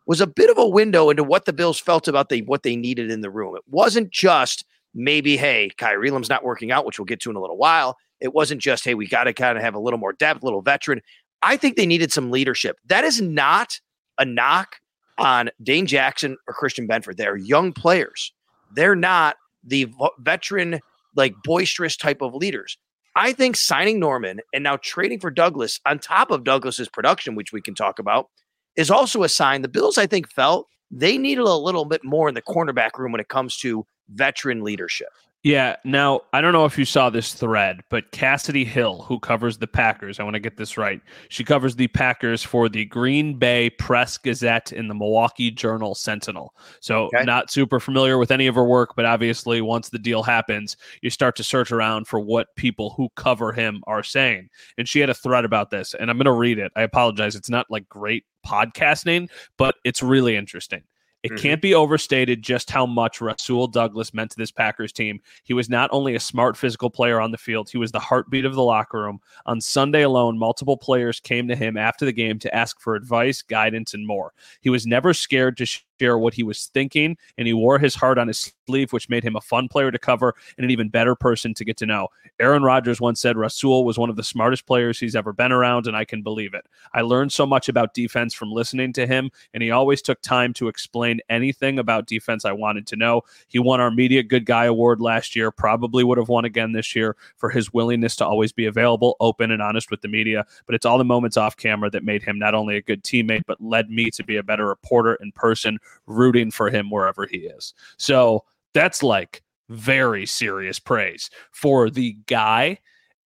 was 0.07 0.21
a 0.21 0.27
bit 0.27 0.51
of 0.51 0.59
a 0.59 0.69
window 0.69 1.11
into 1.11 1.25
what 1.25 1.45
the 1.45 1.53
Bills 1.53 1.79
felt 1.79 2.09
about 2.09 2.33
what 2.47 2.63
they 2.63 2.77
needed 2.77 3.11
in 3.11 3.21
the 3.21 3.31
room. 3.31 3.57
It 3.57 3.63
wasn't 3.69 4.11
just 4.11 4.65
maybe, 4.95 5.37
hey, 5.37 5.71
Kaiir 5.77 6.05
Elam's 6.05 6.29
not 6.29 6.45
working 6.45 6.71
out, 6.71 6.87
which 6.87 6.99
we'll 6.99 7.07
get 7.07 7.21
to 7.21 7.31
in 7.31 7.37
a 7.37 7.41
little 7.41 7.59
while. 7.59 7.97
It 8.21 8.33
wasn't 8.33 8.63
just, 8.63 8.85
hey, 8.85 8.95
we 8.95 9.07
got 9.07 9.25
to 9.25 9.35
kind 9.35 9.59
of 9.59 9.65
have 9.65 9.75
a 9.75 9.81
little 9.81 9.99
more 9.99 10.13
depth, 10.13 10.43
a 10.43 10.45
little 10.45 10.63
veteran. 10.63 11.03
I 11.43 11.57
think 11.57 11.77
they 11.77 11.87
needed 11.87 12.13
some 12.13 12.31
leadership. 12.31 12.79
That 12.87 13.05
is 13.05 13.21
not 13.21 13.79
a 14.19 14.25
knock 14.25 14.77
on 15.19 15.51
Dane 15.63 15.87
Jackson 15.87 16.37
or 16.49 16.55
Christian 16.55 16.89
Benford. 16.89 17.17
They're 17.17 17.37
young 17.37 17.73
players. 17.73 18.33
They're 18.75 18.97
not 18.97 19.37
the 19.65 19.93
veteran, 20.21 20.81
like 21.15 21.35
boisterous 21.45 21.97
type 21.97 22.23
of 22.23 22.35
leaders. 22.35 22.79
I 23.17 23.33
think 23.33 23.57
signing 23.57 23.99
Norman 23.99 24.41
and 24.53 24.63
now 24.63 24.77
trading 24.77 25.21
for 25.21 25.31
Douglas 25.31 25.81
on 25.87 25.99
top 25.99 26.31
of 26.31 26.45
Douglas's 26.45 26.89
production, 26.89 27.35
which 27.35 27.53
we 27.53 27.63
can 27.63 27.75
talk 27.75 27.99
about, 27.99 28.29
is 28.77 28.91
also 28.91 29.23
a 29.23 29.29
sign 29.29 29.63
the 29.63 29.69
Bills, 29.69 29.99
I 29.99 30.07
think, 30.07 30.31
felt 30.31 30.69
they 30.91 31.19
needed 31.19 31.43
a 31.43 31.55
little 31.55 31.85
bit 31.85 32.05
more 32.05 32.29
in 32.29 32.35
the 32.35 32.43
cornerback 32.43 32.99
room 32.99 33.13
when 33.13 33.21
it 33.21 33.29
comes 33.29 33.57
to 33.59 33.87
veteran 34.09 34.63
leadership. 34.63 35.09
Yeah. 35.47 35.77
Now, 35.85 36.23
I 36.33 36.41
don't 36.41 36.53
know 36.53 36.65
if 36.65 36.77
you 36.77 36.85
saw 36.85 37.09
this 37.09 37.33
thread, 37.33 37.85
but 37.89 38.11
Kassidy 38.11 38.67
Hill, 38.67 39.03
who 39.03 39.21
covers 39.21 39.59
the 39.59 39.69
Packers, 39.69 40.19
I 40.19 40.25
want 40.25 40.35
to 40.35 40.41
get 40.41 40.57
this 40.57 40.77
right. 40.77 41.01
She 41.29 41.45
covers 41.45 41.77
the 41.77 41.87
Packers 41.87 42.43
for 42.43 42.69
the 42.69 42.85
Green 42.87 43.39
Bay 43.39 43.71
Press 43.71 44.19
Gazette 44.19 44.73
and 44.73 44.91
the 44.91 44.95
Milwaukee 44.95 45.53
Journal 45.53 45.95
Sentinel. 45.95 46.53
So, 46.81 47.05
okay. 47.15 47.23
not 47.23 47.53
super 47.53 47.79
familiar 47.79 48.19
with 48.19 48.33
any 48.33 48.49
of 48.49 48.57
her 48.57 48.65
work, 48.65 48.97
but 48.97 49.05
obviously, 49.05 49.61
once 49.61 49.89
the 49.89 50.01
deal 50.01 50.25
happens, 50.25 50.77
you 51.01 51.11
start 51.11 51.37
to 51.37 51.45
search 51.45 51.71
around 51.71 52.09
for 52.09 52.19
what 52.19 52.49
people 52.57 52.95
who 52.97 53.09
cover 53.15 53.53
him 53.53 53.85
are 53.87 54.03
saying. 54.03 54.49
And 54.79 54.89
she 54.89 54.99
had 54.99 55.11
a 55.11 55.15
thread 55.15 55.45
about 55.45 55.71
this, 55.71 55.95
and 55.95 56.11
I'm 56.11 56.17
going 56.17 56.25
to 56.25 56.33
read 56.33 56.59
it. 56.59 56.73
I 56.75 56.83
apologize. 56.83 57.37
It's 57.37 57.49
not 57.49 57.71
like 57.71 57.89
great 57.89 58.25
podcasting, 58.45 59.29
but 59.57 59.77
it's 59.85 60.03
really 60.03 60.35
interesting. 60.35 60.83
It 61.23 61.33
mm-hmm. 61.33 61.43
can't 61.43 61.63
be 61.63 61.75
overstated 61.75 62.43
just 62.43 62.71
how 62.71 62.87
much 62.87 63.21
Rasul 63.21 63.67
Douglas 63.67 64.15
meant 64.15 64.31
to 64.33 64.37
this 64.37 64.51
Packers 64.51 64.93
team. 64.93 65.21
He 65.45 65.55
was 65.55 65.69
not 65.69 65.91
only 65.93 66.15
a 66.15 66.21
smart 66.21 66.57
physical 66.57 66.91
player 66.91 67.21
on 67.21 67.31
the 67.31 67.39
field, 67.39 67.69
he 67.71 67.79
was 67.79 67.93
the 67.93 67.99
heartbeat 67.99 68.45
of 68.45 68.55
the 68.55 68.63
locker 68.63 69.03
room. 69.03 69.21
On 69.47 69.61
Sunday 69.61 70.03
alone, 70.03 70.39
multiple 70.39 70.77
players 70.77 71.21
came 71.21 71.49
to 71.49 71.57
him 71.57 71.77
after 71.77 72.05
the 72.05 72.13
game 72.13 72.39
to 72.41 72.55
ask 72.55 72.81
for 72.81 72.95
advice, 72.95 73.43
guidance, 73.43 73.95
and 73.95 74.07
more. 74.07 74.33
He 74.61 74.71
was 74.71 74.87
never 74.87 75.15
scared 75.15 75.57
to 75.57 75.67
share 75.99 76.19
what 76.19 76.35
he 76.35 76.43
was 76.43 76.67
thinking, 76.67 77.17
and 77.39 77.47
he 77.47 77.55
wore 77.55 77.79
his 77.79 77.95
heart 77.95 78.19
on 78.19 78.29
his 78.29 78.53
sleeve, 78.67 78.93
which 78.93 79.09
made 79.09 79.25
him 79.25 79.37
a 79.37 79.41
fun 79.41 79.69
player 79.69 79.91
to 79.91 79.99
cover 79.99 80.35
and 80.57 80.65
an 80.65 80.71
even 80.71 80.89
better 80.89 81.15
person 81.15 81.55
to 81.55 81.65
get 81.65 81.77
to 81.79 81.87
know. 81.87 82.09
Aaron 82.39 82.63
Rodgers 82.63 83.01
once 83.01 83.21
said 83.21 83.37
Rasul 83.37 83.85
was 83.85 83.99
one 83.99 84.11
of 84.11 84.17
the 84.17 84.23
smartest 84.23 84.67
players 84.67 84.99
he's 84.99 85.17
ever 85.17 85.33
been 85.33 85.53
around, 85.53 85.87
and 85.87 85.97
I 85.97 86.05
can 86.05 86.23
believe 86.23 86.55
it. 86.55 86.67
I 86.93 87.01
learned 87.03 87.33
so 87.33 87.47
much 87.47 87.69
about 87.69 87.95
defense 87.95 88.35
from 88.35 88.53
listening 88.53 88.93
to 88.95 89.07
him, 89.07 89.31
and 89.55 89.63
he 89.63 89.71
always 89.71 90.03
took 90.03 90.21
time 90.21 90.53
to 90.55 90.69
explain 90.69 91.21
anything 91.31 91.79
about 91.79 92.07
defense 92.07 92.45
I 92.45 92.53
wanted 92.53 92.87
to 92.89 92.97
know. 92.97 93.23
He 93.49 93.59
won 93.59 93.81
our 93.81 93.91
Media 93.91 94.23
Good 94.23 94.47
Guy 94.47 94.67
Award 94.67 95.01
last 95.01 95.35
year, 95.35 95.51
probably 95.51 96.05
would 96.05 96.19
have 96.19 96.29
won 96.29 96.45
again 96.45 96.73
this 96.73 96.95
year 96.95 97.17
for 97.37 97.51
his 97.51 97.73
willingness 97.73 98.17
to 98.17 98.27
always 98.27 98.53
be 98.53 98.67
available, 98.67 99.17
open, 99.21 99.51
and 99.51 99.63
honest 99.63 99.91
with 99.91 100.03
the 100.03 100.09
media. 100.09 100.45
But 100.67 100.75
it's 100.75 100.87
all 100.87 100.99
the 100.99 101.05
moments 101.05 101.37
off 101.37 101.57
camera 101.57 101.91
that 101.91 102.05
made 102.05 102.23
him 102.23 102.39
not 102.39 102.55
only 102.55 102.77
a 102.77 102.83
good 102.83 103.03
teammate, 103.03 103.45
but 103.47 103.61
led 103.61 103.91
me 103.91 104.11
to 104.11 104.25
be 104.25 104.37
a 104.37 104.43
better 104.43 104.67
reporter 104.67 105.15
in 105.15 105.33
person 105.33 105.79
rooting 106.07 106.51
for 106.51 106.71
him 106.71 106.91
wherever 106.91 107.27
he 107.27 107.39
is. 107.39 107.75
So 107.97 108.45
that's 108.75 109.03
like 109.03 109.43
very 109.69 110.27
serious 110.27 110.79
praise 110.79 111.31
for 111.53 111.91
the 111.91 112.17
guy. 112.27 112.79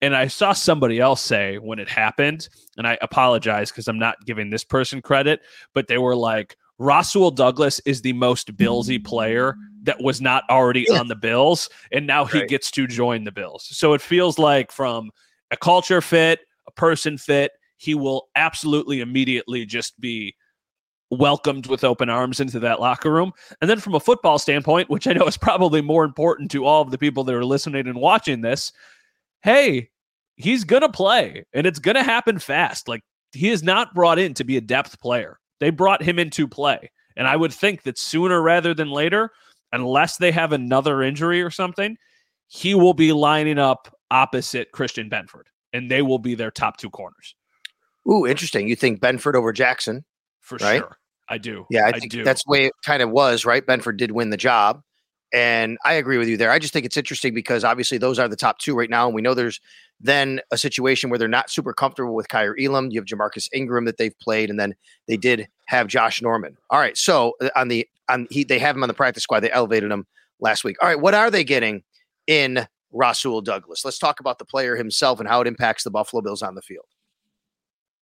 And 0.02 0.16
I 0.16 0.28
saw 0.28 0.52
somebody 0.54 0.98
else 0.98 1.20
say 1.20 1.58
when 1.58 1.78
it 1.78 1.88
happened, 1.88 2.48
and 2.78 2.86
I 2.86 2.96
apologize 3.02 3.70
because 3.70 3.86
I'm 3.86 3.98
not 3.98 4.24
giving 4.24 4.48
this 4.48 4.64
person 4.64 5.02
credit, 5.02 5.40
but 5.74 5.88
they 5.88 5.98
were 5.98 6.16
like, 6.16 6.56
Rasul 6.78 7.30
Douglas 7.30 7.80
is 7.80 8.00
the 8.00 8.14
most 8.14 8.56
Billsy 8.56 9.04
player 9.04 9.54
that 9.82 10.02
was 10.02 10.22
not 10.22 10.44
already 10.48 10.88
on 10.88 11.08
the 11.08 11.16
Bills, 11.16 11.68
and 11.92 12.06
now 12.06 12.24
he 12.24 12.38
right. 12.38 12.48
gets 12.48 12.70
to 12.70 12.86
join 12.86 13.24
the 13.24 13.32
Bills. 13.32 13.68
So 13.70 13.92
it 13.92 14.00
feels 14.00 14.38
like 14.38 14.72
from 14.72 15.10
a 15.50 15.58
culture 15.58 16.00
fit, 16.00 16.40
a 16.66 16.70
person 16.72 17.18
fit. 17.18 17.52
He 17.76 17.94
will 17.94 18.28
absolutely 18.34 19.00
immediately 19.00 19.66
just 19.66 20.00
be 20.00 20.34
welcomed 21.10 21.66
with 21.66 21.84
open 21.84 22.08
arms 22.08 22.40
into 22.40 22.60
that 22.60 22.80
locker 22.80 23.10
room. 23.10 23.32
And 23.60 23.68
then 23.68 23.80
from 23.80 23.94
a 23.94 24.00
football 24.00 24.38
standpoint, 24.38 24.90
which 24.90 25.06
I 25.06 25.12
know 25.12 25.26
is 25.26 25.36
probably 25.36 25.82
more 25.82 26.04
important 26.04 26.50
to 26.52 26.64
all 26.64 26.82
of 26.82 26.90
the 26.90 26.98
people 26.98 27.24
that 27.24 27.34
are 27.34 27.44
listening 27.44 27.86
and 27.86 28.00
watching 28.00 28.40
this, 28.40 28.72
hey, 29.42 29.90
he's 30.36 30.64
going 30.64 30.82
to 30.82 30.88
play 30.88 31.44
and 31.52 31.66
it's 31.66 31.78
going 31.78 31.96
to 31.96 32.02
happen 32.02 32.38
fast. 32.38 32.88
Like 32.88 33.02
he 33.32 33.50
is 33.50 33.62
not 33.62 33.94
brought 33.94 34.18
in 34.18 34.34
to 34.34 34.44
be 34.44 34.56
a 34.56 34.60
depth 34.60 35.00
player. 35.00 35.38
They 35.58 35.70
brought 35.70 36.02
him 36.02 36.18
in 36.18 36.30
to 36.30 36.48
play. 36.48 36.90
And 37.16 37.26
I 37.26 37.36
would 37.36 37.52
think 37.52 37.82
that 37.82 37.98
sooner 37.98 38.40
rather 38.40 38.72
than 38.72 38.90
later, 38.90 39.30
unless 39.72 40.16
they 40.16 40.32
have 40.32 40.52
another 40.52 41.02
injury 41.02 41.42
or 41.42 41.50
something, 41.50 41.96
he 42.46 42.74
will 42.74 42.94
be 42.94 43.12
lining 43.12 43.58
up 43.58 43.94
opposite 44.10 44.72
Christian 44.72 45.10
Benford 45.10 45.44
and 45.72 45.90
they 45.90 46.02
will 46.02 46.18
be 46.18 46.34
their 46.34 46.50
top 46.50 46.76
two 46.76 46.90
corners. 46.90 47.34
Ooh, 48.08 48.26
interesting. 48.26 48.68
You 48.68 48.76
think 48.76 49.00
Benford 49.00 49.34
over 49.34 49.52
Jackson? 49.52 50.04
For 50.40 50.56
right? 50.56 50.78
sure. 50.78 50.96
I 51.30 51.38
do. 51.38 51.66
Yeah, 51.70 51.86
I, 51.86 51.88
I 51.88 51.98
think 51.98 52.12
do. 52.12 52.24
that's 52.24 52.44
the 52.44 52.50
way 52.50 52.66
it 52.66 52.72
kind 52.84 53.02
of 53.02 53.10
was, 53.10 53.44
right? 53.44 53.64
Benford 53.64 53.96
did 53.96 54.10
win 54.10 54.30
the 54.30 54.36
job. 54.36 54.82
And 55.32 55.78
I 55.84 55.94
agree 55.94 56.18
with 56.18 56.28
you 56.28 56.36
there. 56.36 56.50
I 56.50 56.58
just 56.58 56.72
think 56.72 56.84
it's 56.84 56.96
interesting 56.96 57.32
because 57.34 57.62
obviously 57.62 57.98
those 57.98 58.18
are 58.18 58.26
the 58.26 58.34
top 58.34 58.58
two 58.58 58.74
right 58.74 58.90
now. 58.90 59.06
And 59.06 59.14
we 59.14 59.22
know 59.22 59.32
there's 59.32 59.60
then 60.00 60.40
a 60.50 60.58
situation 60.58 61.08
where 61.08 61.20
they're 61.20 61.28
not 61.28 61.50
super 61.50 61.72
comfortable 61.72 62.16
with 62.16 62.28
Kaiir 62.28 62.56
Elam. 62.60 62.90
You 62.90 62.98
have 62.98 63.06
Jamarcus 63.06 63.48
Ingram 63.54 63.84
that 63.84 63.96
they've 63.96 64.18
played, 64.18 64.50
and 64.50 64.58
then 64.58 64.74
they 65.06 65.16
did 65.16 65.46
have 65.66 65.86
Josh 65.86 66.20
Norman. 66.20 66.56
All 66.68 66.80
right. 66.80 66.96
So 66.96 67.34
uh, 67.40 67.50
on 67.54 67.68
the 67.68 67.86
on 68.08 68.26
he 68.30 68.42
they 68.42 68.58
have 68.58 68.74
him 68.74 68.82
on 68.82 68.88
the 68.88 68.94
practice 68.94 69.22
squad. 69.22 69.40
They 69.40 69.52
elevated 69.52 69.92
him 69.92 70.04
last 70.40 70.64
week. 70.64 70.76
All 70.82 70.88
right, 70.88 71.00
what 71.00 71.14
are 71.14 71.30
they 71.30 71.44
getting 71.44 71.82
in 72.26 72.66
Rasul 72.92 73.40
Douglas? 73.40 73.84
Let's 73.84 73.98
talk 73.98 74.20
about 74.20 74.38
the 74.38 74.44
player 74.44 74.76
himself 74.76 75.20
and 75.20 75.28
how 75.28 75.40
it 75.40 75.46
impacts 75.46 75.84
the 75.84 75.90
Buffalo 75.90 76.22
Bills 76.22 76.42
on 76.42 76.54
the 76.54 76.62
field. 76.62 76.86